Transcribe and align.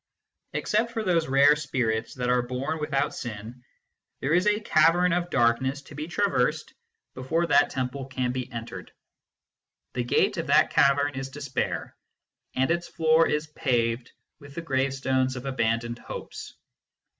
Except 0.53 0.89
for 0.93 1.03
those 1.03 1.27
rare 1.27 1.55
spirits 1.55 2.15
that 2.15 2.27
are 2.31 2.41
born 2.41 2.79
without 2.79 3.13
sin, 3.13 3.63
there 4.19 4.33
is 4.33 4.47
a 4.47 4.59
cavern 4.59 5.13
of 5.13 5.29
darkness 5.29 5.83
to 5.83 5.93
be 5.93 6.07
traversed 6.07 6.73
before 7.13 7.45
that 7.45 7.67
A 7.67 7.69
FREE 7.71 7.81
MAN 7.81 7.89
S 7.89 7.93
WORSHIP 7.93 7.93
53 7.99 7.99
temple 7.99 8.05
can 8.23 8.31
be 8.31 8.51
entered. 8.51 8.91
The 9.93 10.03
gate 10.03 10.37
of 10.37 10.47
the 10.47 10.67
cavern 10.71 11.13
is 11.13 11.29
despair, 11.29 11.95
and 12.55 12.71
its 12.71 12.87
floor 12.87 13.27
is 13.27 13.45
paved 13.45 14.11
with 14.39 14.55
the 14.55 14.63
gravestones 14.63 15.35
of 15.35 15.45
abandoned 15.45 15.99
hopes. 15.99 16.55